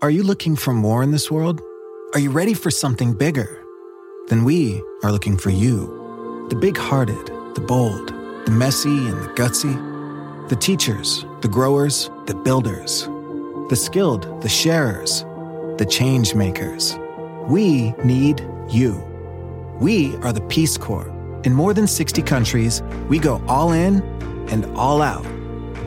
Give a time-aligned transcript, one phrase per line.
[0.00, 1.60] Are you looking for more in this world?
[2.14, 3.64] Are you ready for something bigger?
[4.28, 6.46] Then we are looking for you.
[6.50, 8.10] The big hearted, the bold,
[8.44, 9.74] the messy and the gutsy.
[10.48, 13.06] The teachers, the growers, the builders.
[13.70, 15.22] The skilled, the sharers,
[15.78, 16.96] the change makers.
[17.48, 19.02] We need you.
[19.80, 21.12] We are the Peace Corps.
[21.42, 24.00] In more than 60 countries, we go all in
[24.48, 25.26] and all out.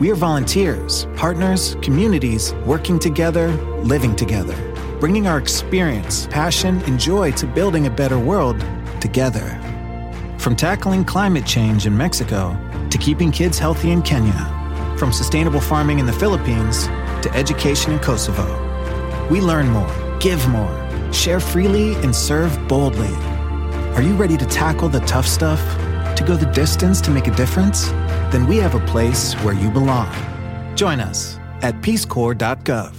[0.00, 3.48] We are volunteers, partners, communities working together,
[3.82, 4.56] living together,
[4.98, 8.64] bringing our experience, passion, and joy to building a better world
[9.02, 9.60] together.
[10.38, 12.56] From tackling climate change in Mexico
[12.88, 16.86] to keeping kids healthy in Kenya, from sustainable farming in the Philippines
[17.20, 18.48] to education in Kosovo.
[19.28, 23.14] We learn more, give more, share freely, and serve boldly.
[23.96, 25.60] Are you ready to tackle the tough stuff?
[26.20, 27.88] To go the distance to make a difference?
[28.30, 30.06] Then we have a place where you belong.
[30.76, 32.92] Join us at peacecorps.gov.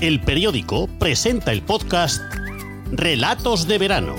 [0.00, 2.22] El periódico presenta el podcast
[2.92, 4.14] Relatos de Verano.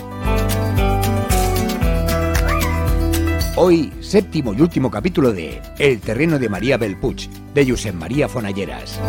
[3.56, 9.00] Hoy, séptimo y último capítulo de El terreno de María Belpuch, de Josep María Fonalleras.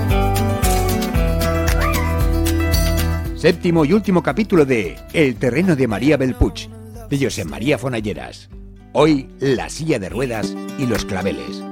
[3.45, 6.67] Séptimo y último capítulo de El terreno de María Belpuch,
[7.11, 8.49] de Josep María Fonalleras.
[8.95, 11.63] Hoy, la silla de ruedas y los claveles.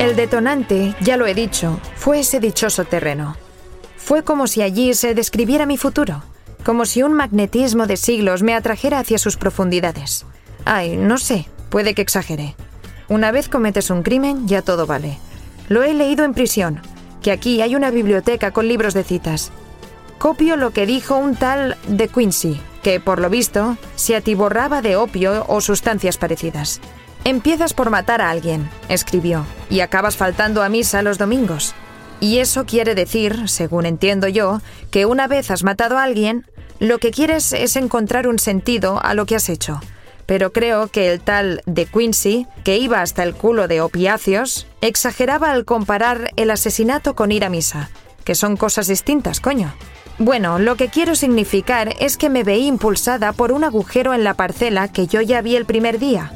[0.00, 3.36] El detonante, ya lo he dicho, fue ese dichoso terreno.
[4.08, 6.22] Fue como si allí se describiera mi futuro,
[6.64, 10.24] como si un magnetismo de siglos me atrajera hacia sus profundidades.
[10.64, 12.56] Ay, no sé, puede que exagere.
[13.10, 15.18] Una vez cometes un crimen, ya todo vale.
[15.68, 16.80] Lo he leído en prisión,
[17.20, 19.52] que aquí hay una biblioteca con libros de citas.
[20.16, 24.96] Copio lo que dijo un tal de Quincy, que por lo visto se atiborraba de
[24.96, 26.80] opio o sustancias parecidas.
[27.24, 31.74] Empiezas por matar a alguien, escribió, y acabas faltando a misa los domingos.
[32.20, 36.46] Y eso quiere decir, según entiendo yo, que una vez has matado a alguien,
[36.80, 39.80] lo que quieres es encontrar un sentido a lo que has hecho.
[40.26, 45.50] Pero creo que el tal de Quincy, que iba hasta el culo de opiáceos, exageraba
[45.50, 47.88] al comparar el asesinato con ir a misa,
[48.24, 49.72] que son cosas distintas, coño.
[50.18, 54.34] Bueno, lo que quiero significar es que me veí impulsada por un agujero en la
[54.34, 56.32] parcela que yo ya vi el primer día,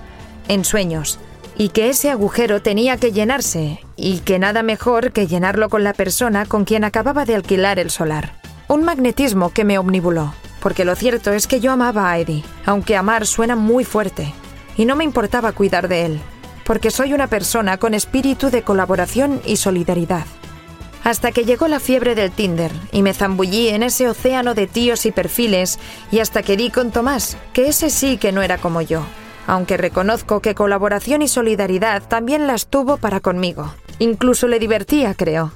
[0.46, 1.18] en sueños,
[1.58, 5.92] y que ese agujero tenía que llenarse, y que nada mejor que llenarlo con la
[5.92, 8.40] persona con quien acababa de alquilar el solar.
[8.68, 12.96] Un magnetismo que me omnibuló, porque lo cierto es que yo amaba a Eddie, aunque
[12.96, 14.32] amar suena muy fuerte,
[14.76, 16.20] y no me importaba cuidar de él,
[16.64, 20.24] porque soy una persona con espíritu de colaboración y solidaridad.
[21.04, 25.04] Hasta que llegó la fiebre del Tinder y me zambullí en ese océano de tíos
[25.04, 25.80] y perfiles
[26.12, 29.02] y hasta que di con Tomás, que ese sí que no era como yo,
[29.48, 33.74] aunque reconozco que colaboración y solidaridad también las tuvo para conmigo.
[34.02, 35.52] Incluso le divertía, creo.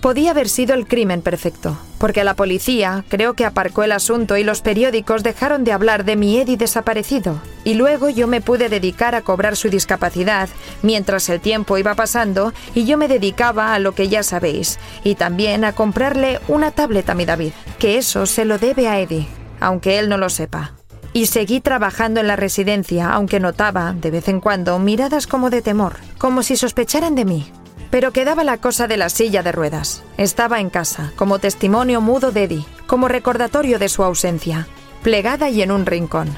[0.00, 4.44] Podía haber sido el crimen perfecto, porque la policía creo que aparcó el asunto y
[4.44, 9.16] los periódicos dejaron de hablar de mi Eddie desaparecido, y luego yo me pude dedicar
[9.16, 10.48] a cobrar su discapacidad
[10.82, 15.16] mientras el tiempo iba pasando y yo me dedicaba a lo que ya sabéis, y
[15.16, 19.26] también a comprarle una tablet a mi David, que eso se lo debe a Eddie,
[19.58, 20.74] aunque él no lo sepa.
[21.14, 25.62] Y seguí trabajando en la residencia, aunque notaba, de vez en cuando, miradas como de
[25.62, 27.52] temor, como si sospecharan de mí.
[27.92, 30.02] Pero quedaba la cosa de la silla de ruedas.
[30.16, 34.66] Estaba en casa, como testimonio mudo de Eddie, como recordatorio de su ausencia,
[35.02, 36.30] plegada y en un rincón.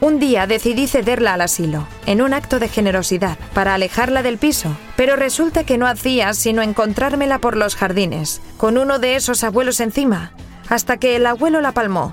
[0.00, 4.76] Un día decidí cederla al asilo, en un acto de generosidad, para alejarla del piso,
[4.94, 9.80] pero resulta que no hacía sino encontrármela por los jardines, con uno de esos abuelos
[9.80, 10.32] encima,
[10.68, 12.12] hasta que el abuelo la palmó,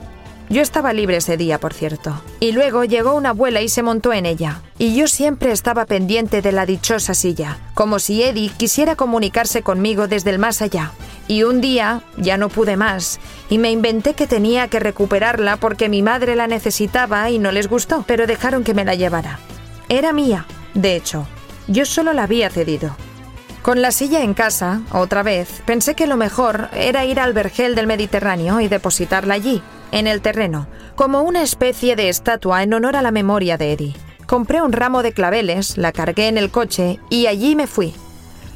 [0.49, 2.21] yo estaba libre ese día, por cierto.
[2.39, 4.61] Y luego llegó una abuela y se montó en ella.
[4.77, 10.07] Y yo siempre estaba pendiente de la dichosa silla, como si Eddie quisiera comunicarse conmigo
[10.07, 10.91] desde el más allá.
[11.27, 13.19] Y un día ya no pude más,
[13.49, 17.67] y me inventé que tenía que recuperarla porque mi madre la necesitaba y no les
[17.67, 19.39] gustó, pero dejaron que me la llevara.
[19.89, 21.27] Era mía, de hecho.
[21.67, 22.95] Yo solo la había cedido.
[23.63, 27.73] Con la silla en casa, otra vez, pensé que lo mejor era ir al vergel
[27.73, 32.95] del Mediterráneo y depositarla allí, en el terreno, como una especie de estatua en honor
[32.95, 33.95] a la memoria de Eddie.
[34.27, 37.93] Compré un ramo de claveles, la cargué en el coche y allí me fui.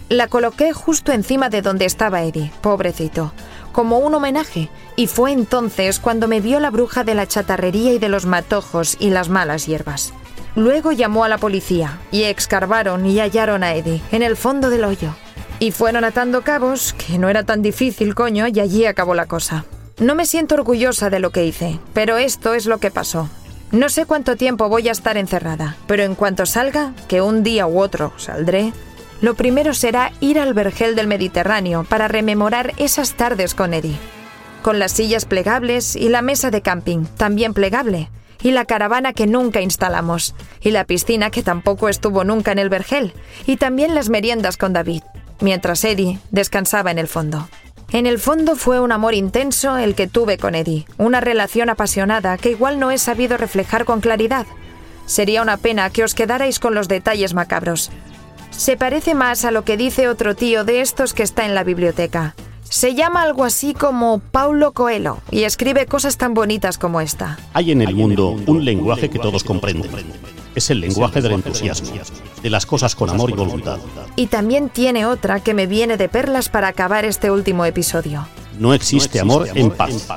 [0.10, 3.32] La coloqué justo encima de donde estaba Eddie, pobrecito,
[3.72, 8.00] como un homenaje, y fue entonces cuando me vio la bruja de la chatarrería y
[8.00, 10.14] de los matojos y las malas hierbas.
[10.56, 14.84] Luego llamó a la policía y excavaron y hallaron a Eddie en el fondo del
[14.84, 15.14] hoyo.
[15.60, 19.66] Y fueron atando cabos, que no era tan difícil, coño, y allí acabó la cosa.
[20.00, 23.30] No me siento orgullosa de lo que hice, pero esto es lo que pasó.
[23.72, 27.68] No sé cuánto tiempo voy a estar encerrada, pero en cuanto salga, que un día
[27.68, 28.72] u otro saldré,
[29.20, 33.98] lo primero será ir al vergel del Mediterráneo para rememorar esas tardes con Eddie.
[34.62, 38.10] Con las sillas plegables y la mesa de camping, también plegable,
[38.42, 42.70] y la caravana que nunca instalamos, y la piscina que tampoco estuvo nunca en el
[42.70, 43.14] vergel,
[43.46, 45.04] y también las meriendas con David,
[45.42, 47.50] mientras Eddie descansaba en el fondo.
[47.92, 52.38] En el fondo fue un amor intenso el que tuve con Eddie, una relación apasionada
[52.38, 54.46] que igual no he sabido reflejar con claridad.
[55.08, 57.90] Sería una pena que os quedarais con los detalles macabros.
[58.52, 61.64] Se parece más a lo que dice otro tío de estos que está en la
[61.64, 62.36] biblioteca.
[62.62, 67.40] Se llama algo así como Paulo Coelho y escribe cosas tan bonitas como esta.
[67.54, 69.90] Hay en el mundo un lenguaje que todos comprenden.
[70.54, 71.92] Es el lenguaje del entusiasmo,
[72.42, 73.80] de las cosas con amor y voluntad.
[74.16, 78.28] Y también tiene otra que me viene de perlas para acabar este último episodio.
[78.58, 80.08] No existe amor en paz.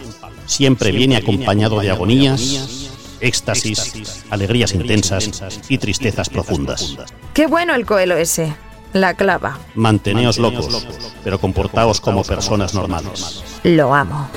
[0.47, 2.91] Siempre viene acompañado de agonías,
[3.21, 6.97] éxtasis, alegrías intensas y tristezas profundas.
[7.35, 8.55] Qué bueno el Coelho ese.
[8.93, 9.59] La clava.
[9.75, 10.87] Manteneos locos,
[11.25, 13.43] pero comportaos como personas normales.
[13.63, 14.29] Lo amo.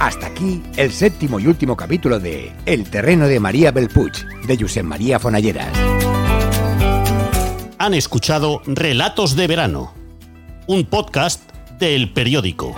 [0.00, 4.12] Hasta aquí el séptimo y último capítulo de El terreno de María Belpuig,
[4.46, 5.68] de Josep María Fonalleras.
[7.76, 9.92] Han escuchado Relatos de Verano,
[10.66, 11.42] un podcast
[11.78, 12.74] del periódico.